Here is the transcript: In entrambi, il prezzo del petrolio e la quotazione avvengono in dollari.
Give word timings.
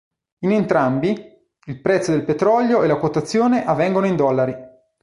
In 0.39 0.51
entrambi, 0.51 1.09
il 1.65 1.79
prezzo 1.79 2.09
del 2.09 2.23
petrolio 2.23 2.81
e 2.81 2.87
la 2.87 2.95
quotazione 2.97 3.63
avvengono 3.63 4.07
in 4.07 4.15
dollari. 4.15 4.55